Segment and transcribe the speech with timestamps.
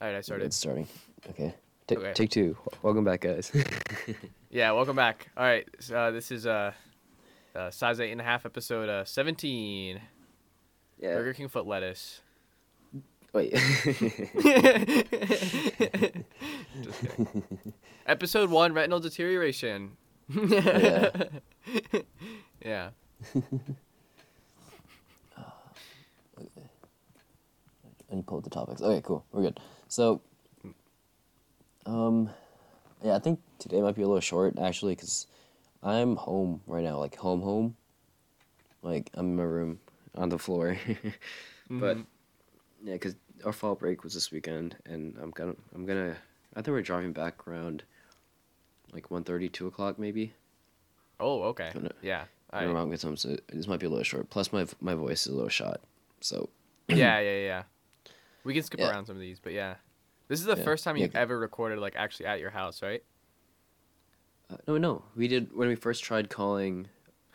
[0.00, 0.46] All right, I started.
[0.46, 0.86] It's starting.
[1.30, 1.54] Okay.
[1.86, 2.12] Ta- Okay.
[2.12, 2.56] Take two.
[2.82, 3.50] Welcome back, guys.
[4.52, 5.28] Yeah, welcome back.
[5.36, 6.72] All right, so, uh, this is uh,
[7.54, 10.00] uh, size eight and a half, episode uh, seventeen.
[10.98, 11.14] yeah.
[11.14, 12.20] Burger King foot lettuce.
[13.32, 13.52] Wait.
[18.06, 19.92] Episode one, retinal deterioration.
[20.34, 21.10] Yeah.
[22.64, 22.90] yeah.
[28.08, 28.82] Let me pull up the topics.
[28.82, 29.24] Okay, cool.
[29.30, 29.60] We're good.
[29.90, 30.20] So,
[31.84, 32.30] um,
[33.02, 35.26] yeah, I think today might be a little short actually, cause
[35.82, 37.76] I'm home right now, like home, home.
[38.82, 39.80] Like I'm in my room
[40.14, 40.78] on the floor,
[41.70, 42.06] but Mhm.
[42.84, 46.16] yeah, cause our fall break was this weekend, and I'm gonna, I'm gonna,
[46.54, 47.82] I think we're driving back around,
[48.92, 50.32] like 1.30, 2 o'clock maybe.
[51.18, 51.70] Oh, okay.
[51.74, 52.24] Gonna- Yeah.
[52.52, 52.72] I right.
[52.72, 54.30] know, get some, so this might be a little short.
[54.30, 55.80] Plus, my my voice is a little shot,
[56.20, 56.48] so
[56.88, 57.62] yeah, yeah, yeah.
[58.44, 58.90] We can skip Yeah.
[58.90, 59.76] around some of these, but yeah.
[60.28, 60.64] This is the Yeah.
[60.64, 63.02] first time you've ever recorded like actually at your house, right?
[64.48, 65.04] Uh, no, no.
[65.16, 66.88] We did when we first tried calling.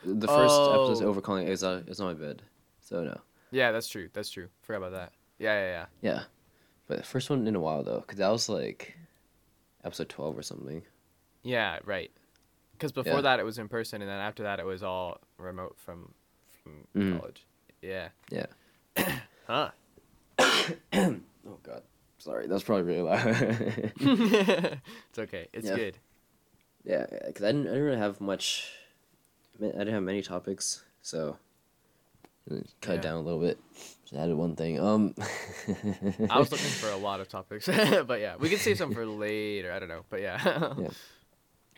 [0.04, 1.08] The first episode Oh.
[1.10, 2.44] over calling is uh, is on my bed,
[2.80, 3.20] so no.
[3.52, 4.10] Yeah, that's true.
[4.14, 4.50] That's true.
[4.62, 5.14] Forgot about that.
[5.40, 5.70] Yeah, yeah,
[6.02, 6.12] yeah.
[6.14, 6.24] Yeah,
[6.88, 8.96] but the first one in a while though, because that was like
[9.84, 10.84] episode twelve or something.
[11.44, 12.12] Yeah, right.
[12.74, 13.22] Because before Yeah.
[13.22, 16.14] that it was in person, and then after that it was all remote from
[16.64, 17.20] from Mhm.
[17.20, 17.46] college.
[17.82, 18.10] Yeah.
[18.30, 18.46] Yeah.
[19.48, 19.72] huh.
[21.48, 21.84] Oh God,
[22.18, 23.26] sorry, that's probably really loud.
[24.00, 25.48] it's okay.
[25.54, 25.76] It's Yeah.
[25.76, 25.98] good.
[26.84, 28.72] yeah, because I didn't I didn't really have much.
[29.62, 31.38] I didn't have many topics, so
[32.50, 32.94] cut Yeah.
[32.94, 33.60] it down a little bit.
[34.04, 34.80] Just added one thing.
[34.80, 35.14] Um.
[36.30, 37.68] I was looking for a lot of topics,
[38.08, 39.72] but yeah, we can save some for later.
[39.72, 40.74] I don't know, but yeah.
[40.78, 40.88] Yeah.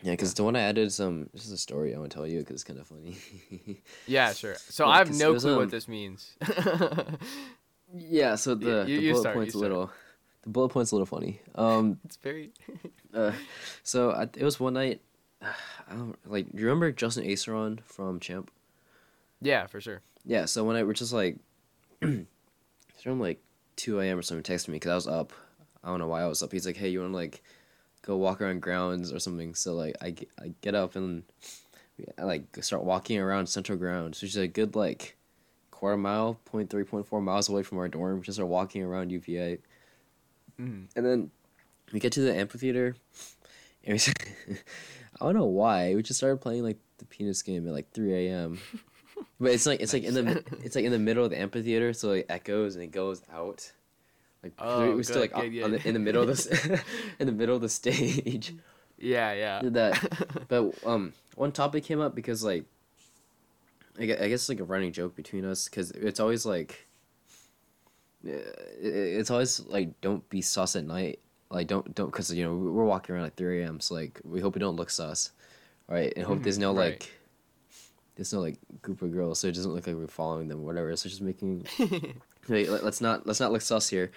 [0.00, 1.28] Yeah, because the one I added some.
[1.32, 3.16] This is a story I want to tell you because it's kind of funny.
[4.06, 4.54] Yeah, sure.
[4.54, 6.36] So Yeah, I have no clue um, what this means.
[7.94, 9.70] Yeah, so the, you- the you bullet start, point's a start.
[9.70, 9.90] little.
[10.42, 11.40] The bullet point's a little funny.
[11.54, 12.50] Um, it's very.
[13.14, 13.32] uh,
[13.82, 15.00] so I, it was one night.
[15.42, 16.50] I don't like.
[16.52, 18.50] Do you remember Justin Aceron from Champ?
[19.40, 20.00] yeah, for sure.
[20.24, 20.44] Yeah.
[20.46, 21.36] So when I we're just like,
[22.02, 23.40] around like
[23.76, 24.18] two a.m.
[24.18, 24.42] or something.
[24.42, 25.32] Texted me because I was up.
[25.82, 26.52] I don't know why I was up.
[26.52, 27.42] He's like, "Hey, you want to like
[28.02, 31.22] go walk around grounds or something?" So like I, get- I get up and
[32.18, 35.16] I like start walking around Central Grounds, which is a good like
[35.78, 38.22] quarter mile, point three, point four miles away from our dorm.
[38.22, 39.58] Just start walking around UVA,
[40.60, 40.86] Mm.
[40.96, 41.30] and then
[41.92, 42.96] we get to the amphitheater,
[43.84, 43.94] and we.
[43.94, 44.12] s-
[45.20, 48.12] I don't know why we just started playing like the penis game at like three
[48.28, 48.58] a.m.
[49.40, 51.92] But it's like it's like in the it's like in the middle of the amphitheater,
[51.92, 53.70] so it echoes and it goes out.
[54.42, 56.46] Like Oh, we're still like on, on the, in the middle of this
[57.18, 58.54] in the middle of the stage.
[58.98, 59.60] Yeah, yeah.
[59.60, 62.64] Did that, but um, one topic came up because like,
[63.98, 66.86] I I guess like a running joke between us because it's always like,
[68.26, 68.32] uh,
[68.80, 71.20] it's always like don't be sus at night.
[71.50, 73.80] Like don't don't because you know we're walking around at three a.m.
[73.80, 75.32] So like we hope we don't look sus,
[75.88, 76.12] right?
[76.16, 76.92] And hope there's no right.
[76.92, 77.12] like,
[78.16, 80.64] there's no like group of girls, so it doesn't look like we're following them, or
[80.64, 80.94] whatever.
[80.96, 81.66] So just making
[82.48, 84.10] let, let's not let's not look sus here.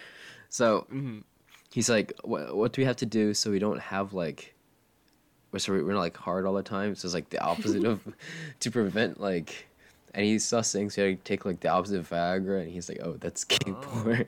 [0.49, 1.19] So hmm
[1.73, 4.53] he's like, what, what do we have to do so we don't have like,
[5.51, 6.95] we're so we're not like hard all the time.
[6.95, 8.01] So it's like the opposite of
[8.59, 9.67] to prevent like
[10.13, 10.95] any sus things.
[10.95, 13.55] So he take like the opposite of Viagra, and he's like, oh, that's oh.
[13.57, 13.81] gay Oh.
[13.81, 14.25] porn.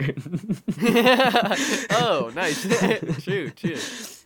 [1.91, 2.61] oh, nice.
[3.23, 3.77] true, true.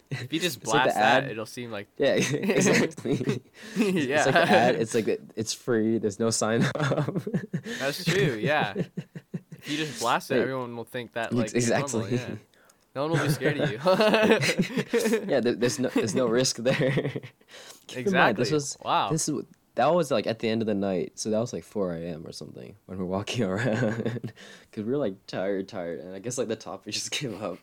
[0.10, 1.32] If you just It's like blast that, ad.
[1.32, 1.88] it'll seem like.
[1.98, 3.42] yeah, exactly.
[3.76, 4.24] yeah.
[4.24, 4.76] It's like the ad.
[4.76, 5.98] It's like it's free.
[5.98, 7.14] There's no sign up.
[7.80, 8.74] That's true, yeah.
[8.76, 12.16] If you just blast it, everyone will think that like normal, exactly.
[12.16, 12.36] yeah.
[12.96, 13.80] No one will be scared of you.
[15.28, 16.92] yeah, there, there's no there's no risk there.
[17.88, 18.12] Keep exactly.
[18.14, 19.10] mind, this was wow.
[19.12, 19.46] This is what-
[19.78, 22.24] that was like at the end of the night, so that was like four a.m.
[22.28, 24.32] or something when we're walking around,
[24.70, 27.58] because we were like tired, tired, and I guess like the topic just came up.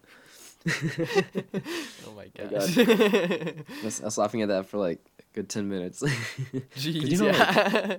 [0.66, 2.78] oh my my gosh.
[2.78, 3.54] I
[3.84, 6.02] was, I was laughing at that for like a good ten minutes.
[6.76, 7.97] Jeez, you know, like- yeah.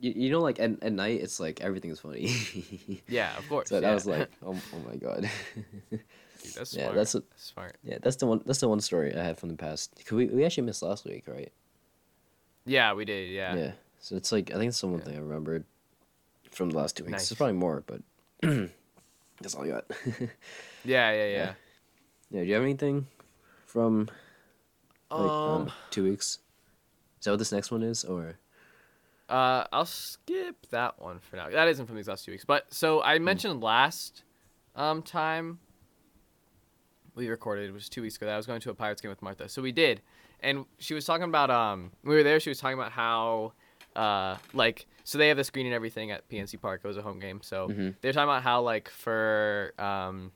[0.00, 2.30] you, you know, like at, at night, it's like everything's funny.
[3.08, 3.68] yeah, of course.
[3.68, 5.28] so that was like, oh, oh my god.
[5.90, 6.00] Dude,
[6.54, 6.94] that's yeah, smart.
[6.96, 7.76] that's a- That's smart.
[7.82, 8.40] yeah, that's the one.
[8.46, 9.94] That's the one story I had from the past.
[10.04, 11.52] 'Cause we we actually missed last week, right?
[12.66, 13.30] Yeah, we did.
[13.30, 13.56] Yeah.
[13.56, 13.72] Yeah.
[13.98, 15.04] So it's like I think it's the one Yeah.
[15.06, 15.64] thing I remembered
[16.50, 17.12] from the last two weeks.
[17.12, 17.28] Nice.
[17.28, 18.02] There's probably more, but
[19.40, 19.84] that's all I got.
[20.84, 21.26] Yeah, yeah, yeah.
[21.26, 21.52] Yeah.
[22.30, 23.06] Yeah, do you have anything
[23.66, 24.08] from
[25.10, 26.38] like Um, uh, two weeks?
[27.18, 28.38] Is that what this next one is, or
[29.28, 31.50] Uh, I'll skip that one for now.
[31.50, 32.44] That isn't from these last two weeks.
[32.46, 34.22] But so I mentioned last
[34.74, 35.58] um time
[37.14, 39.10] we recorded, it was two weeks ago, that I was going to a Pirates game
[39.10, 39.48] with Martha.
[39.48, 40.00] So we did,
[40.42, 42.40] and she was talking about um we were there.
[42.40, 43.52] She was talking about how
[43.96, 46.80] uh like so they have the screen and everything at PNC Park.
[46.84, 47.94] It was a home game, so Mhm.
[48.00, 50.32] they're talking about how like for um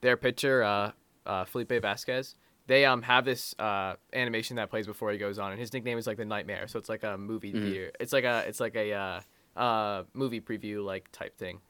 [0.00, 0.90] their pitcher, uh,
[1.26, 2.34] uh, Felipe Vasquez,
[2.66, 5.98] they um have this uh animation that plays before he goes on, and his nickname
[5.98, 6.66] is like the Nightmare.
[6.68, 7.62] So it's like a movie Mhm.
[7.62, 7.92] theater.
[8.00, 9.20] It's like a it's like a uh,
[9.56, 11.60] uh movie preview like type thing.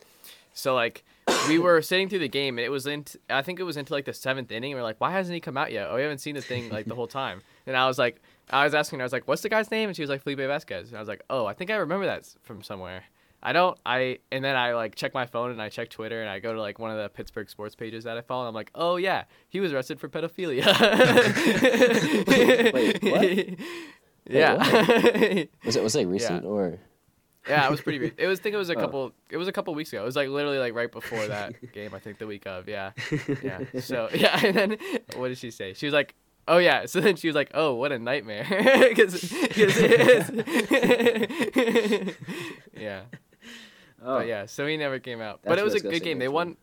[0.55, 1.05] So like
[1.49, 3.93] we were sitting through the game and it was into I think it was into
[3.93, 4.73] like the seventh inning.
[4.73, 5.89] And we're like, why hasn't he come out yet?
[5.91, 7.43] Oh, we haven't seen the thing like the whole time.
[7.67, 8.21] And I was like,
[8.51, 9.89] I was asking her, I was like, what's the guy's name?
[9.89, 10.89] And she was like, Felipe Vasquez.
[10.89, 13.05] And I was like, oh, I think I remember that from somewhere.
[13.43, 13.77] I don't.
[13.85, 16.53] I and then I like check my phone and I check Twitter and I go
[16.53, 18.43] to like one of the Pittsburgh sports pages that I follow.
[18.43, 20.65] And I'm like, oh yeah, he was arrested for pedophilia.
[22.73, 23.59] Wait, what?
[24.31, 24.55] yeah.
[25.65, 26.79] Was it was it like recent or?
[27.49, 27.99] Yeah, it was pretty.
[27.99, 28.39] Re- it was.
[28.39, 28.81] I think it was a Oh.
[28.81, 29.13] couple.
[29.31, 30.03] It was a couple weeks ago.
[30.03, 31.93] It was like literally like right before that game.
[31.95, 32.69] I think the week of.
[32.69, 32.93] Yeah,
[33.43, 33.61] yeah.
[33.81, 34.77] So yeah, and then
[35.17, 35.75] what did she say?
[35.75, 36.15] She was like,
[36.47, 38.47] "Oh yeah." So then she was like, "Oh, what a nightmare,"
[38.89, 40.31] because it is.
[42.75, 43.03] yeah,
[44.05, 44.47] Oh, but yeah.
[44.47, 45.41] So he never came out.
[45.45, 46.19] but it was a good game.
[46.19, 46.57] They won.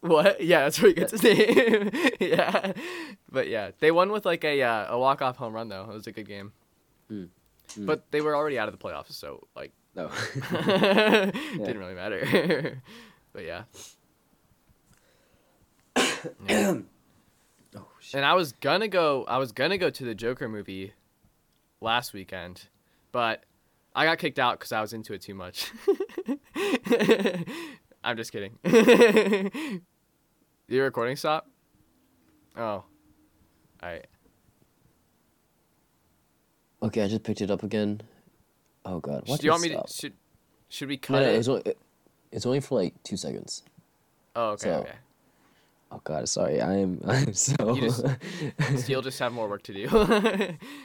[0.00, 0.40] What?
[0.42, 1.90] Yeah, that's where he gets his name.
[2.20, 2.72] yeah,
[3.30, 5.82] but yeah, they won with like a uh, a walk off home run though.
[5.90, 6.52] It was a good game.
[7.10, 7.28] Mm.
[7.70, 7.86] Mm.
[7.86, 10.10] But they were already out of the playoffs, so like no.
[10.50, 12.82] didn't really matter.
[13.32, 13.62] but yeah.
[16.48, 16.78] Yeah.
[17.76, 18.16] oh shit.
[18.16, 20.92] And I was gonna go I was gonna go to the Joker movie
[21.80, 22.66] last weekend,
[23.12, 23.44] but
[23.94, 25.70] I got kicked out because I was into it too much.
[28.02, 28.58] I'm just kidding.
[30.68, 31.48] Your recording stop?
[32.56, 32.84] Oh.
[33.82, 34.06] Alright.
[36.82, 38.00] Okay, I just picked it up again.
[38.84, 39.22] Oh god.
[39.26, 39.40] what?
[39.40, 40.12] Do you want me to should
[40.68, 41.34] should we No, cut no, it?
[41.36, 41.78] it's only it-
[42.30, 43.62] it's only for like two seconds.
[44.36, 44.92] oh okay, so- okay.
[45.90, 46.60] Oh god, sorry.
[46.60, 49.88] I am I'm so You just- you'll just have more work to do.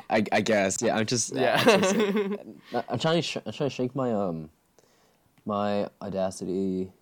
[0.10, 0.82] I I guess.
[0.82, 1.62] Yeah, I'm just yeah.
[1.66, 1.96] I'm, just-
[2.90, 4.50] I'm trying to sh- I'm trying to shake my um
[5.46, 6.94] my audacity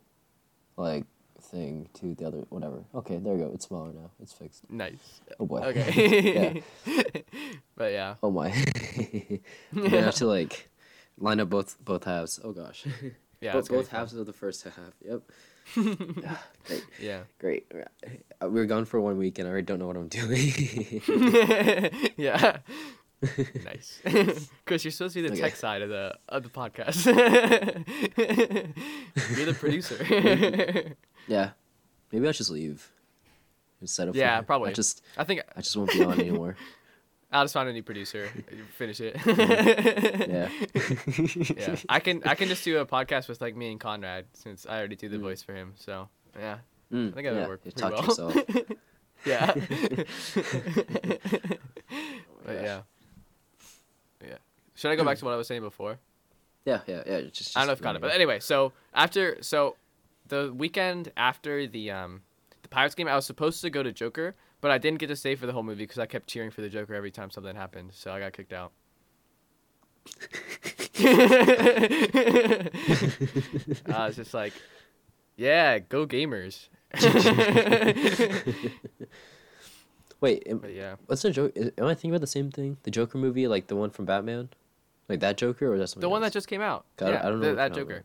[0.78, 1.06] like
[1.40, 2.84] thing to the other whatever.
[2.96, 3.52] Okay, there we go.
[3.54, 4.10] It's smaller now.
[4.20, 4.64] It's fixed.
[4.72, 5.22] nice.
[5.40, 5.60] Oh boy.
[5.60, 6.34] Okay.
[6.34, 7.04] yeah.
[7.76, 8.16] but yeah.
[8.24, 8.50] Oh my.
[9.76, 10.70] I'm have to like
[11.18, 12.40] line up both both halves.
[12.44, 12.86] Oh gosh.
[13.44, 13.54] Yeah.
[13.54, 14.94] both both halves of the first half.
[15.04, 15.22] Yep.
[16.22, 16.38] Yeah,
[16.68, 16.84] great.
[17.00, 17.22] yeah.
[17.40, 17.66] Great.
[18.40, 21.02] Uh, We were gone for one week and I already don't know what I'm doing.
[22.18, 22.58] yeah.
[23.66, 24.00] nice.
[24.68, 25.42] Chris, you're supposed to be the Okay.
[25.42, 27.06] tech side of the of the podcast.
[29.36, 30.96] you're the producer.
[31.28, 31.52] yeah.
[32.12, 32.92] Maybe I'll just leave.
[33.82, 34.70] Instead of Yeah, probably.
[34.70, 36.56] I just I think I just won't be on anymore.
[37.32, 38.30] I'll just find a new producer.
[38.78, 39.16] Finish it.
[40.32, 40.50] Yeah.
[41.58, 41.76] yeah.
[41.90, 44.78] I can I can just do a podcast with like me and Conrad since I
[44.78, 45.22] already do the Mm.
[45.22, 45.74] voice for him.
[45.78, 46.58] So yeah.
[46.92, 48.04] Mm, I think that would yeah, work you pretty well.
[48.06, 48.36] yourself.
[49.26, 49.54] yeah.
[52.44, 52.64] Oh but gosh.
[52.64, 52.82] yeah.
[54.22, 54.38] Yeah.
[54.76, 56.00] Should I go back to what I was saying before?
[56.66, 57.22] Yeah, yeah, yeah.
[57.22, 59.76] Just, just I don't know if I got it, but anyway, so after so
[60.28, 62.22] the weekend after the um
[62.62, 65.16] the Pirates game, I was supposed to go to Joker, but I didn't get to
[65.16, 67.56] stay for the whole movie because I kept cheering for the Joker every time something
[67.56, 68.72] happened, so I got kicked out.
[71.04, 72.70] I
[74.08, 74.54] was just like,
[75.36, 76.70] yeah, go gamers.
[80.20, 81.54] Wait, am, yeah, what's the joke?
[81.56, 82.78] Am I thinking about the same thing?
[82.84, 84.50] The Joker movie, like the one from Batman,
[85.10, 86.86] like that Joker, or is that something the one that just came out.
[86.98, 88.04] God, yeah, I don't know the- that Joker.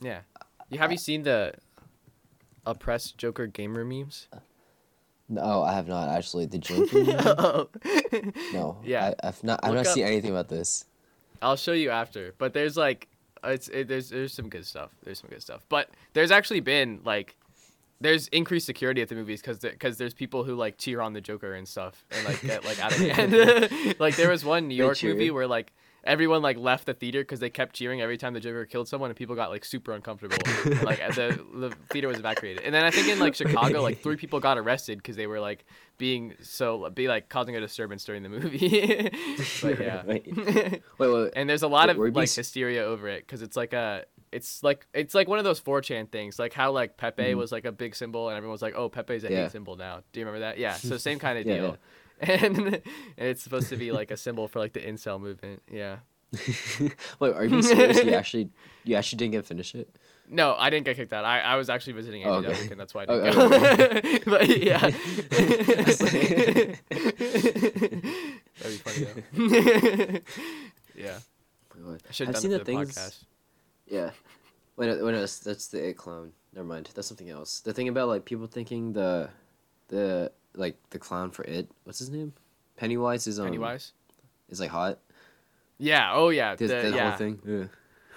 [0.00, 0.20] Yeah,
[0.68, 1.54] you have you seen the
[2.64, 4.28] oppressed Joker gamer memes?
[4.32, 4.38] Uh,
[5.28, 6.46] No, I have not actually.
[6.46, 7.68] The Joker.
[8.52, 8.78] No.
[8.84, 9.12] Yeah.
[9.22, 9.60] I, I've not.
[9.62, 10.84] I've Look not up- seen anything about this.
[11.42, 12.34] I'll show you after.
[12.38, 13.08] But there's like,
[13.44, 14.90] it's it, there's there's some good stuff.
[15.02, 15.62] There's some good stuff.
[15.68, 17.36] But there's actually been like,
[18.00, 21.20] there's increased security at the movies because because there's people who like cheer on the
[21.20, 23.94] Joker and stuff and like get like out of hand.
[23.98, 25.72] like there was one New York movie where like
[26.06, 29.10] everyone like left the theater because they kept cheering every time the Joker killed someone
[29.10, 30.36] and people got like super uncomfortable.
[30.64, 32.62] and, like the the theater was evacuated.
[32.64, 35.40] And then I think in like Chicago like three people got arrested because they were
[35.40, 35.64] like
[35.98, 39.10] being so be like causing a disturbance during the movie.
[39.62, 40.02] but yeah.
[40.06, 41.32] wait, wait, wait.
[41.36, 43.42] and there's a lot Wait, of were you being like s- hysteria over it because
[43.42, 46.96] it's like a it's like it's like one of those 4chan things like how like
[46.96, 47.36] pepe Mhm.
[47.36, 49.42] was like a big symbol and everyone was like oh pepe's a Yeah.
[49.44, 51.76] hate symbol now do you remember that yeah so same kind of Yeah, deal
[52.20, 52.82] and, and
[53.16, 55.96] it's supposed to be like a symbol for like the incel movement yeah
[57.20, 58.02] wait, are you serious?
[58.04, 58.50] You actually,
[58.84, 59.88] you actually didn't get to finish it?
[60.28, 62.62] no i didn't get kicked out i, I was actually visiting Oh, Andy okay.
[62.62, 66.78] weekend that's why i Oh, didn't go but yeah that'd
[68.64, 70.18] be funny though
[70.96, 71.18] yeah
[71.78, 72.94] Oh i should have seen the the things.
[72.94, 73.24] podcast
[73.86, 74.10] Yeah.
[74.76, 76.32] Wait, no, wait, no, that's, that's the it clown.
[76.54, 76.90] Never mind.
[76.94, 77.60] That's something else.
[77.60, 79.30] The thing about like people thinking the,
[79.88, 81.68] the like the clown for it.
[81.84, 82.32] What's his name?
[82.76, 83.46] Pennywise is um.
[83.46, 83.92] pennywise
[84.48, 84.98] Is like hot.
[85.78, 87.38] yeah oh yeah the- that yeah whole thing.
[87.44, 87.64] Yeah.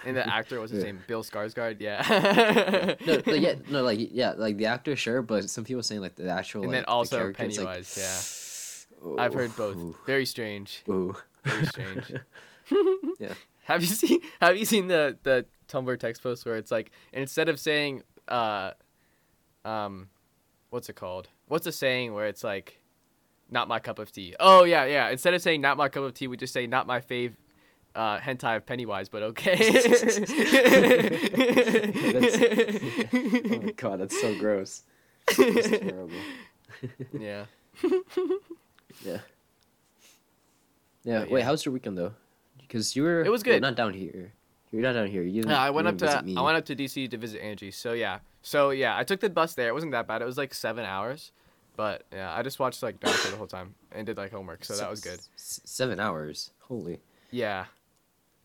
[0.05, 0.91] and the actor was his Yeah.
[0.91, 1.77] name Bill Skarsgård.
[1.79, 2.96] Yeah.
[3.05, 6.15] no, like, yeah, no, like yeah, like the actor, sure, but some people saying like
[6.15, 6.63] the actual.
[6.63, 8.88] and like, then the also character, it's like, Pennywise.
[9.01, 9.75] yeah, I've heard both.
[9.77, 10.84] Ooh, Very strange.
[10.89, 11.15] ooh.
[11.43, 12.13] Very strange.
[13.19, 13.34] Yeah.
[13.63, 17.50] Have you seen Have you seen the the Tumblr text post where it's like instead
[17.50, 18.72] of saying uh,
[19.65, 20.10] um,
[20.69, 21.27] what's it called?
[21.50, 22.79] What's the saying where it's like,
[23.50, 24.36] not my cup of tea?
[24.39, 25.10] Oh yeah, yeah.
[25.10, 27.34] Instead of saying not my cup of tea, we just say not my fave.
[27.96, 29.58] Uh, hentai of Pennywise, but okay.
[33.13, 34.84] oh my god, that's so gross.
[35.27, 36.12] It's terrible.
[37.20, 37.46] yeah.
[39.03, 39.18] Yeah.
[41.03, 41.20] Yeah.
[41.20, 41.46] But Wait, yeah.
[41.46, 42.13] how's your weekend though?
[42.60, 43.24] Because you were.
[43.24, 43.63] It was well, good.
[43.63, 44.34] not down here.
[44.72, 45.24] You're not down here.
[45.24, 46.24] You I went up to.
[46.38, 47.72] I went up to DC to visit Angie.
[47.72, 49.67] So yeah, so yeah, I took the bus there.
[49.69, 50.22] It wasn't that bad.
[50.22, 51.31] It was like seven hours,
[51.75, 54.65] but yeah, I just watched like Naruto the whole time and did like homework.
[54.65, 55.19] So that was good.
[55.36, 56.51] S- seven hours.
[56.62, 57.00] Holy.
[57.31, 57.65] Yeah,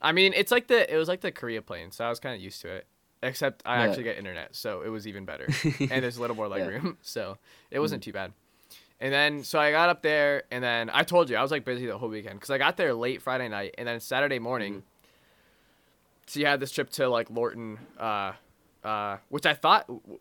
[0.03, 2.35] I mean it's like the it was like the Korea plane, so I was kind
[2.35, 2.87] of used to it.
[3.23, 3.89] Except I Yeah.
[3.89, 5.49] actually get internet, so it was even better,
[5.81, 6.67] and there's a little more leg Yeah.
[6.69, 7.39] room, so
[7.71, 8.05] it wasn't Mm.
[8.05, 8.33] too bad.
[9.01, 11.65] And then so I got up there, and then I told you I was like
[11.65, 14.73] busy the whole weekend because I got there late Friday night, and then Saturday morning.
[14.75, 14.87] Mm-hmm.
[16.27, 18.33] So you had this trip to like Lorton, uh,
[18.85, 20.19] uh, which I thought w-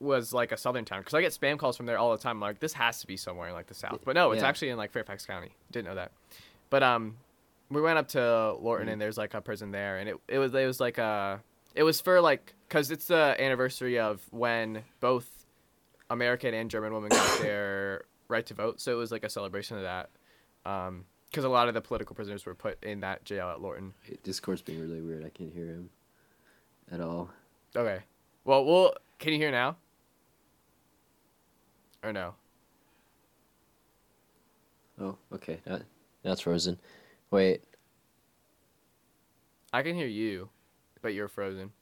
[0.00, 2.36] was like a southern town because I get spam calls from there all the time.
[2.36, 4.48] I'm like this has to be somewhere in like the south, but no, it's Yeah.
[4.48, 5.52] actually in like Fairfax County.
[5.72, 6.12] Didn't know that,
[6.70, 7.16] but um,
[7.70, 8.92] we went up to Lorton Mm.
[8.92, 11.40] and there's like a prison there, and it it was it was like a
[11.74, 15.28] it was for like because it's the anniversary of when both
[16.10, 19.76] American and German women got their right to vote, so it was like a celebration
[19.76, 20.10] of that.
[20.66, 23.92] Um, because a lot of the political prisoners were put in that jail at Lorton.
[24.22, 25.24] Discord's being really weird.
[25.24, 25.90] I can't hear him
[26.92, 27.28] at all.
[27.76, 28.02] Okay.
[28.44, 29.76] Well, well, can you hear now?
[32.02, 32.34] Or no?
[35.00, 35.60] Oh, okay.
[35.66, 35.80] Now,
[36.24, 36.78] now it's frozen.
[37.30, 37.64] Wait.
[39.72, 40.50] I can hear you,
[41.02, 41.72] but you're frozen.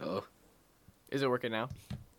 [0.00, 0.24] Oh.
[1.14, 1.68] Is it working now?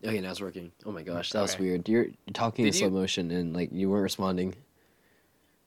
[0.02, 0.72] Okay, now it's working.
[0.86, 1.86] Oh my gosh, that was weird.
[1.88, 4.54] You're, you're talking in Did slow you- motion and like you weren't responding.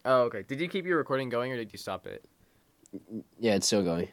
[0.03, 0.43] Oh, okay.
[0.47, 2.25] Did you keep your recording going or did you stop it?
[3.39, 4.07] Yeah, it's still going.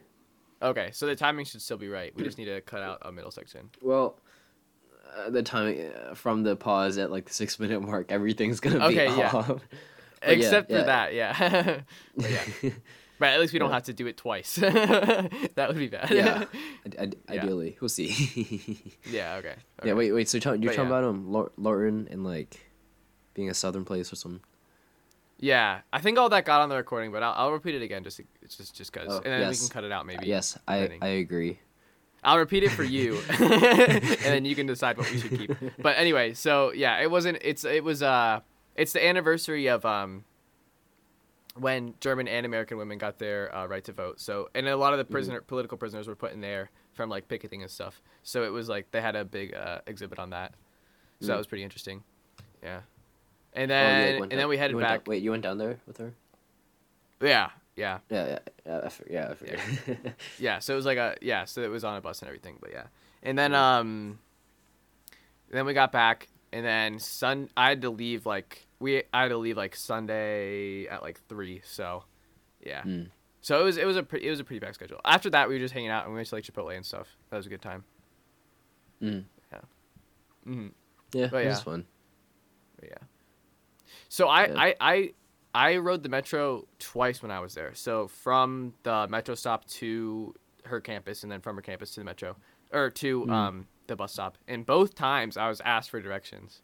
[0.60, 2.14] Okay, so the timing should still be right.
[2.14, 3.70] We just need to cut out a middle section.
[3.80, 4.18] Well,
[5.16, 5.78] uh, the time
[6.10, 9.30] uh, from the pause at like the six minute mark, everything's gonna be Okay, yeah.
[9.32, 9.50] off.
[10.22, 10.78] Yeah, Except yeah.
[10.80, 11.80] for that, yeah.
[12.62, 12.70] Yeah.
[13.18, 13.74] But at least we don't Yeah.
[13.76, 14.54] have to do it twice.
[14.56, 16.10] that would be bad.
[16.10, 16.44] yeah.
[16.98, 17.42] I, I, Yeah.
[17.42, 18.92] Ideally, we'll see.
[19.10, 19.36] yeah.
[19.36, 19.54] Okay.
[19.84, 19.94] Yeah.
[19.94, 20.12] Wait.
[20.12, 20.28] Wait.
[20.28, 20.98] So you're talking But talking yeah.
[20.98, 22.60] about um Lor- Lorton and like
[23.34, 24.40] being a southern place or something.
[25.38, 28.02] Yeah, I think all that got on the recording, but I'll, I'll repeat it again
[28.04, 30.26] just it's just just cause, Oh, and then we can cut it out maybe.
[30.26, 30.98] yes, I.
[31.02, 31.58] I agree.
[32.24, 33.42] I'll repeat it for you, and
[34.24, 35.50] then you can decide what we should keep.
[35.78, 37.38] But anyway, so yeah, it wasn't.
[37.42, 38.40] It's it was uh,
[38.74, 40.24] it's the anniversary of um,
[41.58, 44.20] when German and American women got their uh, right to vote.
[44.20, 47.28] So and a lot of the prisoner political prisoners were put in there from like
[47.28, 48.00] picketing and stuff.
[48.22, 50.54] So it was like they had a big uh, exhibit on that.
[51.20, 51.38] So that Mm.
[51.38, 52.02] was pretty interesting.
[52.62, 52.80] Yeah.
[53.54, 55.08] And Oh, then went and down- then we headed went down- back.
[55.08, 56.12] wait, you went down there with her?
[57.22, 57.98] Yeah, yeah.
[58.10, 58.26] Yeah.
[58.26, 58.38] Yeah.
[58.66, 58.88] Yeah.
[59.08, 59.58] Yeah, I forget.
[60.38, 62.58] yeah so it was like a yeah so it was on a bus and everything
[62.60, 62.84] but yeah
[63.22, 64.18] and then um
[65.50, 69.28] then we got back and then sun i had to leave like we i had
[69.28, 72.04] to leave like sunday at like three so
[72.64, 73.08] yeah Mm.
[73.40, 75.48] so it was it was a pretty it was a pretty packed schedule after that
[75.48, 77.46] we were just hanging out and we went to like chipotle and stuff that was
[77.46, 77.84] a good time
[79.02, 79.24] Mm.
[80.44, 80.68] hmm
[81.12, 81.28] Yeah.
[81.30, 81.62] But it was yeah.
[81.64, 81.84] fun.
[82.80, 82.98] But yeah.
[84.08, 84.54] So I, Yeah.
[84.58, 85.14] I I
[85.54, 87.74] I rode the metro twice when I was there.
[87.74, 92.04] So from the metro stop to her campus, and then from her campus to the
[92.04, 92.36] metro,
[92.72, 93.30] or to Mm.
[93.30, 94.38] um the bus stop.
[94.48, 96.62] And both times I was asked for directions.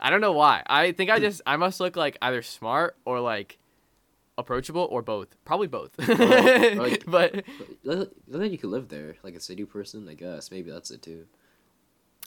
[0.00, 0.62] I don't know why.
[0.66, 3.58] I think I just I must look like either smart or like
[4.36, 5.28] approachable or both.
[5.44, 5.90] Probably both.
[5.98, 7.44] like- but
[7.84, 10.08] then you could live there, like a city person.
[10.08, 11.26] I guess maybe that's it too.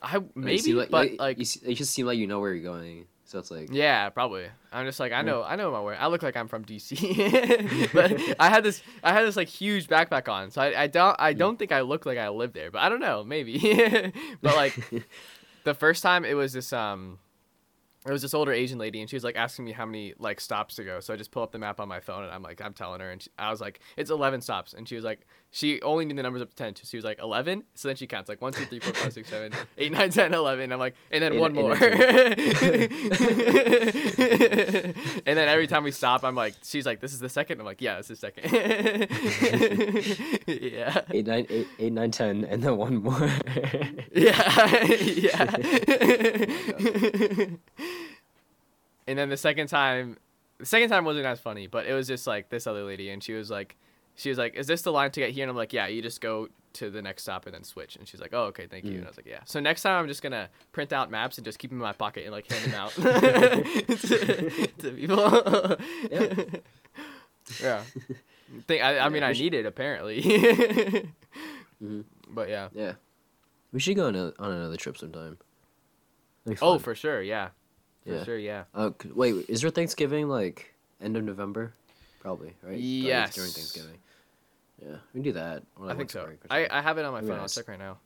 [0.02, 2.54] I Like, maybe seem but you, like you, you just seem like you know where
[2.54, 3.06] you're going.
[3.26, 4.46] So it's like Yeah, probably.
[4.74, 5.96] I'm just like I know I know my way.
[5.96, 9.88] I look like I'm from DC, but I had this I had this like huge
[9.88, 11.38] backpack on, so I, I don't I hmm.
[11.38, 14.12] don't think I look like I live there, but I don't know maybe.
[14.42, 14.76] but like
[15.64, 17.20] the first time it was this um
[18.06, 20.42] it was this older Asian lady, and she was like asking me how many like
[20.42, 21.00] stops to go.
[21.00, 23.00] So I just pull up the map on my phone, and I'm like, I'm telling
[23.00, 26.06] her, and she, I was like, it's 11 stops, and she was like, she only
[26.06, 26.78] knew the numbers up to 10.
[26.78, 27.66] So she was like 11.
[27.76, 30.34] So then she counts like 1, 2, 3, 4, 5, 6, 7, 8, 9, 10,
[30.34, 30.72] 11.
[30.72, 31.74] I'm like, and then Eight- one eight, more.
[35.26, 37.60] and then every time we stop, I'm like, she's like, this is the second.
[37.60, 38.50] I'm like, yeah, this is second.
[40.48, 41.02] yeah.
[41.12, 43.30] eight nine eight eight nine ten and then one more.
[44.14, 45.56] Yeah, yeah.
[49.08, 50.18] and then the second time,
[50.60, 53.22] the second time wasn't as funny, but it was just like this other lady, and
[53.24, 53.76] she was like,
[54.16, 56.02] she was like, "Is this the line to get here?" And I'm like, "Yeah, you
[56.02, 58.86] just go to the next stop and then switch." And she's like, "Oh, okay, thank
[58.86, 61.38] you." And I was like, "Yeah." So next time, I'm just gonna print out maps
[61.38, 65.78] and just keep them in my pocket and like hand them out to, to people.
[66.12, 66.44] Yeah.
[67.62, 67.84] yeah.
[68.68, 70.22] Think, I, I mean, I should- need it apparently.
[71.84, 72.04] Mhm.
[72.30, 72.70] But yeah.
[72.74, 72.94] yeah,
[73.72, 75.40] we should go on, a, on another trip sometime.
[76.62, 77.24] Oh, for sure.
[77.24, 77.50] Yeah.
[78.06, 78.24] For Yeah.
[78.24, 78.38] sure.
[78.38, 78.64] Yeah.
[78.76, 81.74] Uh, wait, is your Thanksgiving like end of November?
[82.22, 82.78] Probably, right?
[82.78, 83.34] Yes.
[83.36, 83.98] during Thanksgiving.
[84.82, 85.64] Yeah, we can do that.
[85.84, 86.28] I think so.
[86.50, 86.68] I.
[86.70, 87.32] I have it on my phone.
[87.32, 87.56] I'll nice.
[87.56, 87.98] check right now.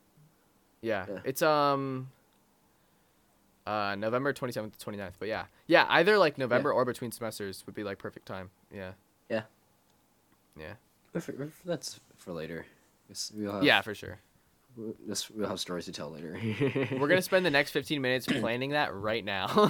[0.80, 1.06] Yeah.
[1.08, 1.18] Yeah.
[1.24, 2.08] It's um
[3.66, 5.12] uh November 27th to 29th.
[5.18, 5.44] But yeah.
[5.66, 8.50] Yeah, either like November or between semesters would be like perfect time.
[8.72, 8.92] Yeah.
[9.28, 9.42] Yeah.
[10.58, 10.74] Yeah.
[11.12, 12.66] For- for- that's for later.
[13.34, 14.18] We'll have, Yeah, for sure.
[14.76, 16.38] We'll, this, we'll have stories to tell later.
[16.92, 19.46] We're going to spend the next 15 minutes planning that right now.
[19.46, 19.64] No,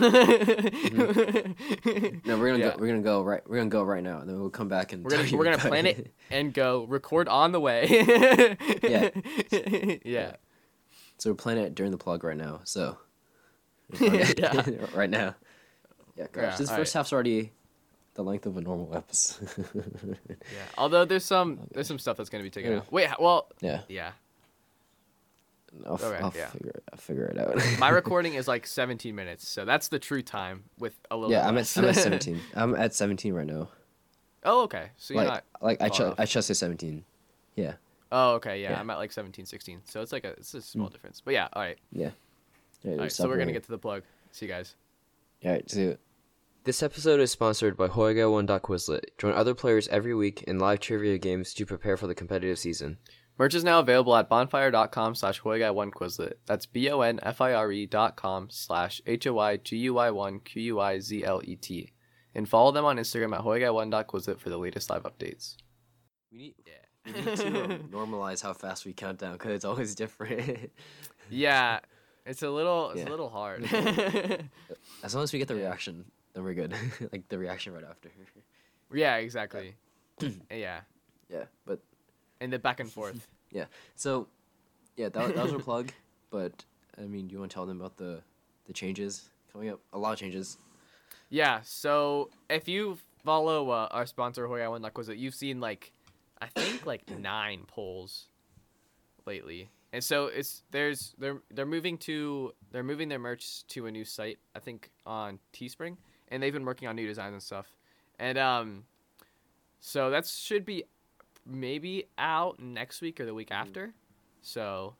[2.38, 2.70] we're gonna Yeah.
[2.70, 2.76] go.
[2.78, 3.42] We're gonna go right.
[3.48, 5.04] We're gonna go right now, and then we'll come back and.
[5.04, 7.86] We're gonna we're gonna plan it and go record on the way.
[8.82, 9.10] Yeah.
[10.04, 10.36] Yeah.
[11.18, 12.60] So we're planning it during the plug right now.
[12.64, 12.98] So.
[14.00, 14.62] Yeah.
[14.94, 15.34] right now.
[16.16, 17.52] Yeah, gosh, Yeah, this first half's already
[18.14, 19.48] the length of a normal episode.
[20.28, 20.34] Yeah.
[20.78, 22.78] Although there's some there's some stuff that's going to be taken Yeah.
[22.78, 22.90] out.
[22.92, 24.12] Wait, well, yeah, yeah.
[25.84, 26.48] I'll, Okay, I'll yeah.
[26.48, 26.82] figure it.
[26.92, 27.78] I'll figure it out.
[27.78, 31.30] My recording is like 17 minutes, so that's the true time with a little.
[31.30, 32.40] yeah, I'm at I'm at 17.
[32.54, 33.68] I'm at 17 right now.
[34.44, 34.90] oh, okay.
[34.96, 35.44] So you're Like not.
[35.60, 36.14] like I far ch- off.
[36.20, 37.04] I just say 17.
[37.56, 37.74] Yeah,
[38.12, 38.62] Oh, okay.
[38.62, 38.80] Yeah, yeah.
[38.80, 39.82] I'm at like 17, 16.
[39.84, 40.62] So it's like a it's a hmm.
[40.62, 41.20] small difference.
[41.24, 41.78] But yeah, all right.
[41.92, 42.10] yeah.
[42.82, 43.12] yeah All right.
[43.12, 44.02] So we're gonna get to the plug.
[44.32, 44.74] See you guys.
[45.44, 45.98] All right, see you.
[46.64, 49.04] This episode is sponsored by Hoiga1.quizlet.
[49.18, 52.98] Join other players every week in live trivia games to prepare for the competitive season.
[53.38, 56.34] Merch is now available at bonfire.com slash hoyguy1 quizlet.
[56.46, 61.92] That's B-O-N-F-I-R-E E dot com slash H-O-I-G-U-Y-1 Q-U-I-Z-L-E-T.
[62.34, 65.56] And follow them on Instagram at hoyguy1.quizlet for the latest live updates.
[66.32, 66.54] We need
[67.04, 70.70] we need to um, normalize how fast we count down because it's always different.
[71.28, 71.80] Yeah,
[72.24, 73.08] it's a little it's Yeah.
[73.08, 73.64] a little hard.
[75.02, 75.62] as long as we get the Yeah.
[75.62, 76.72] reaction, then we're good.
[77.12, 78.10] like the reaction right after.
[78.94, 79.74] yeah, exactly.
[80.50, 80.82] yeah,
[81.28, 81.80] yeah, but
[82.40, 83.26] and the back and forth.
[83.50, 83.66] Yeah.
[83.94, 84.28] So
[84.96, 85.92] yeah, that, that was our plug.
[86.28, 86.64] But
[86.98, 88.20] I mean, do you want to tell them about the
[88.66, 89.80] the changes coming up?
[89.92, 90.58] A lot of changes.
[91.30, 95.60] Yeah, so if you follow uh, our sponsor Hoya One Luck was it you've seen
[95.60, 95.92] like
[96.40, 98.26] I think like nine polls
[99.24, 99.70] lately.
[99.92, 104.04] And so it's there's they're they're moving to they're moving their merch to a new
[104.04, 105.96] site, I think on Teespring,
[106.28, 107.66] and they've been working on new designs and stuff.
[108.18, 108.84] And um
[109.80, 110.84] so that should be
[111.46, 113.94] maybe out next week or the week after.
[114.42, 114.94] So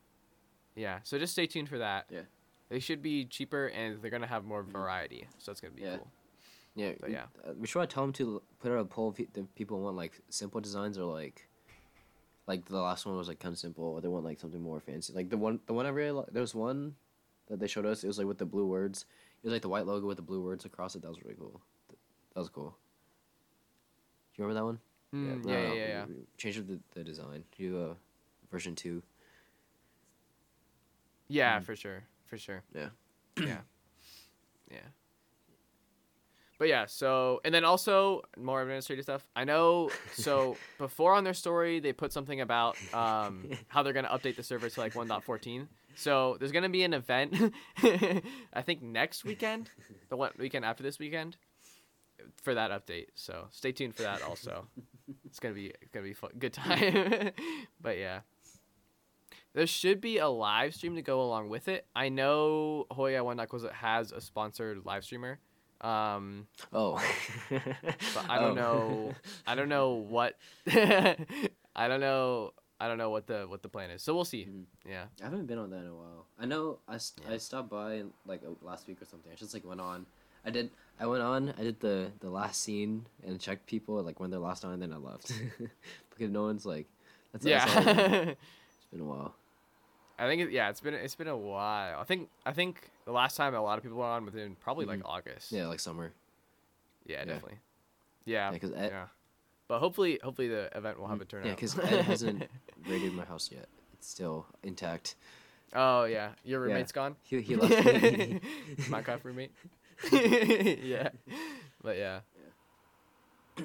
[0.74, 2.06] yeah, so just stay tuned for that.
[2.10, 2.22] Yeah.
[2.68, 5.96] They should be cheaper and they're gonna have more variety, so that's gonna be Yeah.
[5.98, 6.10] cool.
[6.74, 7.24] Yeah, But yeah.
[7.48, 10.20] uh, we should tell them to put out a poll if the people want like
[10.28, 11.48] simple designs or like,
[12.46, 14.78] like the last one was like kind of simple, or they want like something more
[14.80, 15.12] fancy.
[15.14, 16.94] Like the one, the one I really like, there was one
[17.48, 18.04] that they showed us.
[18.04, 19.06] It was like with the blue words.
[19.42, 21.02] It was like the white logo with the blue words across it.
[21.02, 21.60] That was really cool.
[22.34, 22.76] That was cool.
[24.34, 24.80] Do you remember that one?
[25.14, 26.04] Mm, yeah, no, yeah, yeah,
[26.36, 27.94] Change up the, the design to uh,
[28.50, 29.02] version two.
[31.28, 32.62] Yeah, for sure, for sure.
[32.74, 32.88] Yeah.
[33.38, 33.60] yeah,
[34.70, 34.78] yeah.
[36.58, 39.26] But yeah, so and then also more administrative stuff.
[39.36, 39.90] I know.
[40.14, 44.42] So before on their story, they put something about um, how they're gonna update the
[44.42, 45.66] server to like 1.14.
[45.96, 47.34] So there's gonna be an event.
[47.82, 49.70] I think next weekend,
[50.08, 51.36] the one weekend after this weekend,
[52.42, 53.08] for that update.
[53.14, 54.22] So stay tuned for that.
[54.22, 54.66] Also,
[55.36, 57.30] it's gonna be it's gonna be fun, good time.
[57.82, 58.20] but yeah.
[59.52, 61.86] There should be a live stream to go along with it.
[61.94, 65.38] I know Hoya One Knuckles has a sponsored live streamer.
[65.82, 66.98] Um, Oh.
[67.50, 68.62] but I don't Oh.
[68.62, 69.14] know.
[69.46, 70.38] I don't know what.
[70.66, 72.52] I don't know.
[72.80, 74.02] I don't know what the what the plan is.
[74.02, 74.46] So we'll see.
[74.50, 74.64] Mhm.
[74.88, 75.04] Yeah.
[75.20, 76.26] I haven't been on that in a while.
[76.38, 79.30] I know I, st- I stopped by like last week or something.
[79.30, 80.06] I just like went on.
[80.46, 80.70] I did.
[80.98, 81.52] I went on.
[81.58, 84.82] I did the the last scene and checked people like when they're last on, and
[84.82, 85.32] then I left
[86.10, 86.86] because no one's like.
[87.32, 88.34] That's, yeah.
[88.78, 89.34] It's been a while.
[90.18, 91.98] I think it, yeah, it's been it's been a while.
[91.98, 94.86] I think I think the last time a lot of people were on within probably
[94.86, 95.08] like mm-hmm.
[95.08, 95.50] August.
[95.50, 96.12] Yeah, like summer.
[97.04, 97.24] Yeah, Yeah.
[97.24, 97.58] definitely.
[98.24, 98.52] Yeah.
[98.52, 99.06] Yeah, yeah.
[99.68, 101.46] But hopefully hopefully the event will have mm, a turnout.
[101.46, 102.44] Yeah, because Ed hasn't
[102.88, 103.66] raided my house yet.
[103.94, 105.16] It's still intact.
[105.74, 106.72] Oh yeah, your Yeah.
[106.72, 107.16] roommate's gone.
[107.22, 108.40] He he left me.
[108.76, 109.52] Minecraft roommate.
[110.12, 111.08] Yeah,
[111.82, 112.20] but yeah.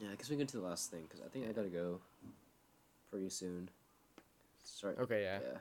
[0.00, 1.68] Yeah, I guess we can get to the last thing because I think I gotta
[1.68, 2.00] go
[3.08, 3.68] pretty soon.
[4.64, 4.96] Sorry.
[4.96, 5.38] Okay, yeah.
[5.40, 5.58] Yeah.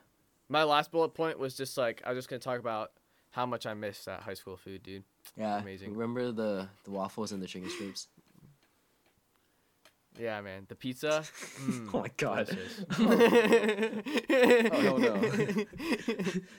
[0.50, 2.92] My last bullet point was just like I was just gonna talk about
[3.30, 5.04] how much I miss that high school food, dude.
[5.38, 5.60] Yeah.
[5.60, 5.92] Amazing.
[5.94, 8.08] Remember the the waffles and the chicken strips?
[10.20, 10.66] Yeah, man.
[10.68, 11.24] The pizza.
[11.62, 12.50] Mm, Oh my God.
[14.74, 15.14] Oh no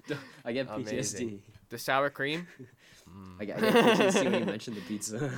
[0.09, 0.17] no.
[0.45, 0.77] I get PTSD.
[0.77, 1.43] Amazing.
[1.73, 2.47] The sour cream.
[3.11, 3.37] Mm.
[3.41, 5.33] I I get PTSD when you mentioned the pizza.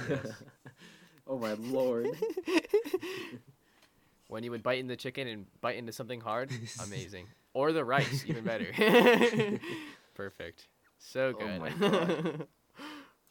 [1.27, 2.09] oh my lord.
[4.29, 6.51] When you would bite into chicken and bite into something hard,
[6.83, 7.27] amazing.
[7.53, 8.66] Or the rice, even better.
[10.14, 10.66] Perfect.
[10.99, 11.61] So Oh good.
[11.61, 12.47] my God.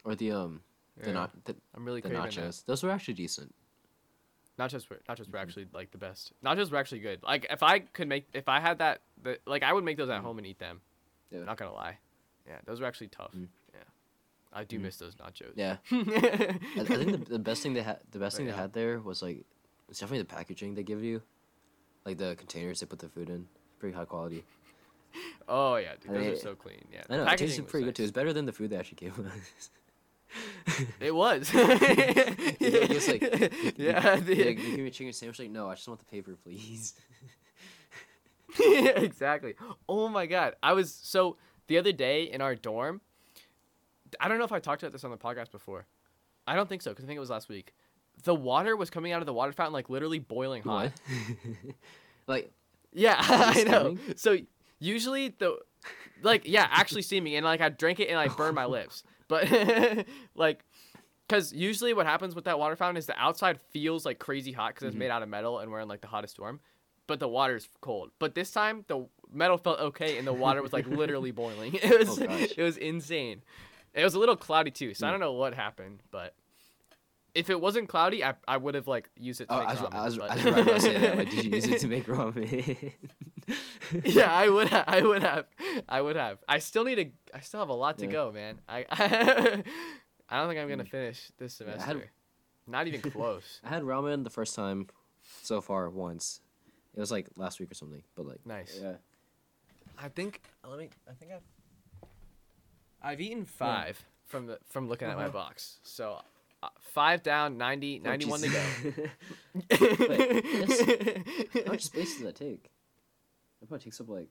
[0.06, 0.62] Or the um
[0.98, 1.14] the Yeah.
[1.14, 2.64] not the, I'm really the nachos.
[2.66, 3.54] Those were actually decent.
[4.56, 4.72] that.
[4.72, 6.32] Nachos were nachos were actually like the best.
[6.46, 7.22] Nachos were actually good.
[7.24, 10.10] Like if I could make if I had that, the, like I would make those
[10.10, 10.80] at home and eat them.
[11.32, 11.44] Yeah.
[11.44, 11.98] Not gonna lie.
[12.48, 13.32] Yeah, those were actually tough.
[13.36, 13.48] Mm.
[13.74, 13.80] Yeah,
[14.54, 14.84] I do Mm.
[14.84, 15.54] miss those nachos.
[15.56, 15.78] Yeah.
[15.92, 16.00] I,
[16.82, 18.52] I think the, the best thing they had the best But thing yeah.
[18.54, 19.46] they had there was like
[19.90, 21.22] it's definitely the packaging they give you.
[22.06, 23.48] Like the containers they put the food in.
[23.80, 24.44] Pretty high quality.
[25.48, 26.84] oh yeah, dude, those mean, are so clean.
[26.92, 28.04] Yeah, I know, it packaging tasted was pretty good too.
[28.04, 29.70] It's better than the food they actually gave us.
[31.00, 31.52] It was.
[31.54, 33.22] it's like,
[33.78, 35.38] yeah, the- they give me a chicken sandwich.
[35.40, 36.96] Like, no, I just want the paper, please.
[38.60, 39.56] exactly.
[39.88, 40.56] Oh my god.
[40.62, 43.02] I was so the other day in our dorm.
[44.20, 45.86] I don't know if I talked about this on the podcast before.
[46.46, 47.74] I don't think so because I think it was last week.
[48.24, 50.92] The water was coming out of the water fountain like literally boiling hot.
[52.28, 52.52] Like,
[52.94, 53.96] Yeah, I know.
[53.96, 54.00] steaming?
[54.18, 54.38] So
[54.80, 55.58] usually the
[56.22, 59.04] like yeah, actually steaming and like I drank it and I burned my lips.
[59.28, 60.64] But like
[61.28, 64.76] cuz usually what happens with that water fountain is the outside feels like crazy hot
[64.76, 65.00] cuz it's Mhm.
[65.00, 66.60] made out of metal and we're in like the hottest storm.
[67.08, 68.12] But the water's cold.
[68.20, 71.74] But this time the metal felt okay and the water was like literally boiling.
[71.82, 73.42] It was Oh, it was insane.
[73.94, 75.14] It was a little cloudy too, so I Mm.
[75.14, 76.34] don't know what happened, but
[77.36, 79.72] if it wasn't cloudy, I, I would have like used it to oh, make I
[79.72, 81.18] was, ramen, I was, but- I was right about to that.
[81.18, 82.92] Like, did you use it to make ramen?
[84.06, 84.70] yeah, I would.
[84.70, 85.46] Ha- I would have.
[85.90, 86.38] I would have.
[86.48, 87.06] I still need to.
[87.36, 88.12] I still have a lot to Yeah.
[88.12, 88.60] go, man.
[88.70, 88.86] I.
[90.30, 91.86] I don't think I'm gonna finish this Yeah, semester.
[91.86, 92.10] had-
[92.68, 93.60] Not even close.
[93.64, 94.88] I had ramen the first time
[95.42, 96.40] so far once.
[96.96, 98.80] It was like last week or something, but like Nice.
[98.82, 98.94] Yeah.
[100.04, 100.42] I think.
[100.68, 100.90] Let me.
[101.10, 101.42] I think I've.
[103.02, 105.32] I've eaten five from the from looking at my Uh-huh.
[105.34, 105.78] box.
[105.84, 106.20] So,
[106.62, 108.84] uh, five down, 90, Oh, 91 to Jesus.
[109.70, 111.62] go.
[111.66, 112.70] How much space does that take?
[113.60, 114.28] That probably takes up like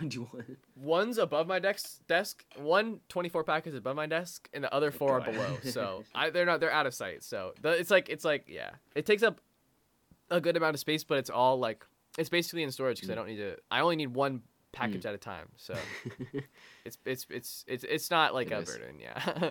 [0.00, 0.56] ninety-one.
[0.76, 2.00] One's above my desk.
[2.06, 2.44] Desk.
[2.56, 5.58] One 24 pack is above my desk, and the other four are below.
[5.62, 6.60] So I, they're not.
[6.60, 7.22] They're out of sight.
[7.22, 8.70] So the, it's like it's like yeah.
[8.94, 9.40] It takes up
[10.30, 11.84] a good amount of space, but it's all like
[12.18, 13.16] it's basically in storage because I Mm.
[13.16, 13.56] don't need to.
[13.70, 15.48] I only need one package at a time.
[15.56, 15.74] So
[16.84, 18.70] it's it's it's it's it's not like It a is.
[18.70, 19.00] burden.
[19.00, 19.50] Yeah.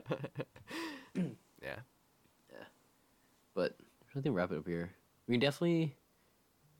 [1.15, 1.23] yeah.
[1.62, 2.65] Yeah.
[3.53, 3.75] But
[4.15, 4.91] I think wrap it up here.
[5.27, 5.95] We can definitely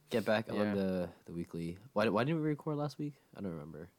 [0.10, 0.60] get back Yeah.
[0.62, 1.78] on the the weekly.
[1.94, 3.14] Why why didn't we record last week?
[3.38, 3.90] I don't remember.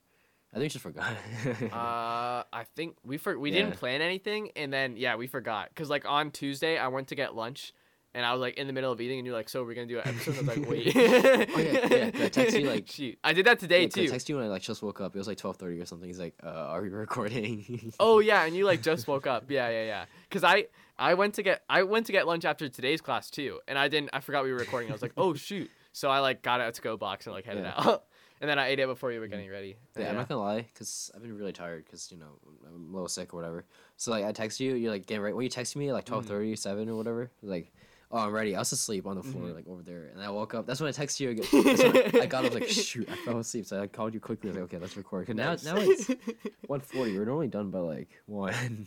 [0.52, 1.12] I think we just forgot.
[1.72, 3.62] Uh, I think we for we Yeah.
[3.62, 7.14] didn't plan anything, and then yeah, we forgot because like on Tuesday I went to
[7.14, 7.72] get lunch,
[8.14, 9.86] and I was like in the middle of eating, and you're like, "So we're gonna
[9.86, 13.18] do an episode?" I was like, "Wait." Oh, yeah, yeah, I texted you, like- shoot,
[13.24, 14.12] I did that today Yeah, 'cause I too.
[14.12, 15.14] texted you when I like just woke up.
[15.14, 16.08] It was like twelve thirty or something.
[16.08, 19.50] He's like, uh, "Are we recording?" oh yeah, and you like just woke up.
[19.50, 20.04] Yeah, yeah, yeah.
[20.30, 20.66] Cause I
[20.98, 23.88] I went to get I went to get lunch after today's class too, and I
[23.88, 24.90] didn't I forgot we were recording.
[24.90, 27.44] I was like, "Oh shoot!" So I like got out to go box and like
[27.44, 27.74] headed Yeah.
[27.76, 28.04] out,
[28.40, 29.76] and then I ate it before you were getting ready.
[29.98, 32.92] Yeah, I'm not gonna lie, cause I've been really tired, cause you know I'm a
[32.92, 33.64] little sick or whatever.
[33.96, 35.34] So like I text you, you're like getting ready.
[35.34, 36.12] When you text me at like Mm-hmm.
[36.12, 37.72] twelve thirty, seven or whatever, like,
[38.10, 38.54] oh I'm ready.
[38.56, 39.54] I was asleep on the floor Mhm.
[39.54, 40.66] like over there, and I woke up.
[40.66, 42.10] That's when I texted you again.
[42.22, 43.66] I got up like shoot, I fell asleep.
[43.66, 44.50] So I called you quickly.
[44.50, 45.26] I was like, okay, let's record.
[45.26, 46.10] 'Cause now now it's
[46.66, 47.16] one forty.
[47.16, 48.86] We're normally done by like one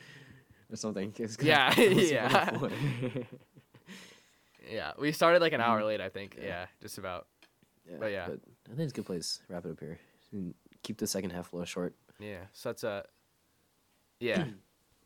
[0.70, 1.12] or something.
[1.40, 3.22] Yeah, I fell asleep on the yeah.
[4.70, 5.86] yeah, we started like an hour Mhm.
[5.86, 6.36] late, I think.
[6.38, 6.44] Yeah.
[6.46, 7.26] Yeah, just about.
[7.88, 8.24] yeah, But yeah.
[8.24, 8.26] I
[8.74, 9.40] think it's a good place.
[9.48, 9.98] Wrap it up here.
[10.32, 11.94] And keep the second half a little short.
[12.18, 13.04] Yeah, so that's a.
[14.20, 14.44] Yeah.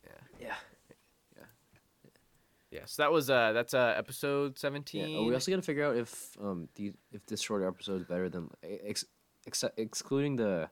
[0.02, 0.48] Yeah.
[0.48, 0.54] Yeah,
[2.86, 4.60] so that was uh that's uh episode Yeah.
[4.60, 5.16] seventeen.
[5.16, 8.06] Oh, we also got to figure out if um the if this shorter episode is
[8.06, 9.04] better than ex,
[9.46, 10.70] ex, excluding the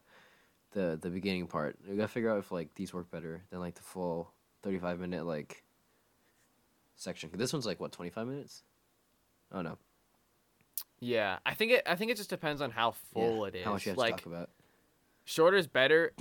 [0.73, 1.77] the the beginning part.
[1.89, 4.33] We gotta figure out if like these work better than like the full
[4.63, 5.65] thirty five minute like
[6.97, 7.31] section.
[7.31, 8.63] 'Cause This one's like what twenty five minutes.
[9.51, 9.79] Oh no,
[11.01, 11.83] Yeah, I think it.
[11.87, 13.65] I think it just depends on how full Yeah, it is.
[13.65, 14.51] How much you have like to talk about?
[15.25, 16.13] shorter is better.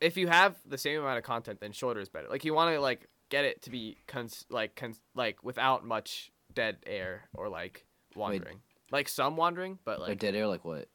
[0.00, 2.28] if you have the same amount of content, then shorter is better.
[2.28, 6.30] Like you want to like get it to be cons- like cons- like without much
[6.52, 8.60] dead air or like wandering.
[8.92, 10.88] Like some wandering, but Like, like dead air, like what?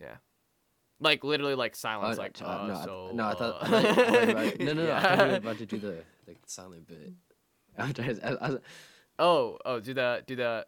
[0.00, 0.16] Yeah.
[1.00, 2.16] Like literally like silence.
[2.16, 4.72] Oh, like uh, uh, no, I- so no, I thought, uh, I thought about- no,
[4.72, 4.92] no, no.
[4.94, 7.12] I thought you were about to do the the silent bit.
[7.76, 8.58] Trying to- I- I-
[9.18, 10.66] Oh, oh, do the do the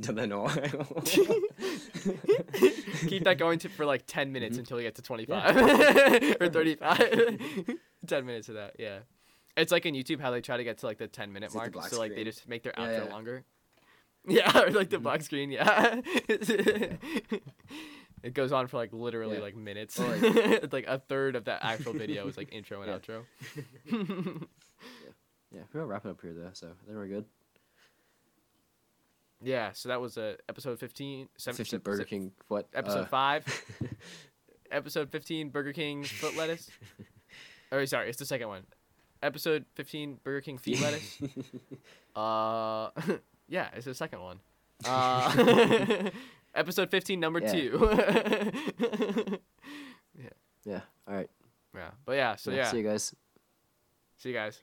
[0.00, 0.46] Don't I know?
[3.08, 4.60] keep that going to for like 10 minutes Mhm.
[4.60, 5.56] until we get to 25
[6.40, 6.98] or 35
[8.06, 8.98] 10 minutes of that yeah
[9.56, 11.54] it's like in youtube how they try to get to like the 10 minute It's
[11.54, 13.12] mark so like they just make their outro yeah.
[13.12, 13.44] longer
[14.28, 15.02] yeah or like the Mhm.
[15.02, 16.00] black screen yeah
[18.22, 19.42] it goes on for like literally Yeah.
[19.42, 22.90] like minutes like- it's like a third of that actual video is like intro and
[22.90, 22.98] Yeah.
[22.98, 23.24] outro
[23.90, 23.96] yeah,
[25.52, 27.24] yeah, we're gonna wrap it up here though, so I think we're good.
[29.42, 32.32] Yeah so that was uh, episode 15 seven, Fifty se- Burger se- King.
[32.48, 32.68] What?
[32.74, 33.64] episode uh, 5
[34.70, 36.70] episode 15 burger king foot lettuce
[37.72, 38.62] or sorry it's the second one
[39.22, 41.18] episode 15 burger king feet lettuce
[42.16, 42.90] uh
[43.48, 44.38] yeah it's the second one
[44.86, 46.10] uh
[46.54, 47.52] episode 15 number Yeah.
[47.52, 49.38] two
[50.64, 50.80] yeah.
[51.08, 51.30] All right.
[51.74, 53.14] yeah but yeah so Yeah, yeah See you guys.
[54.18, 54.62] see you guys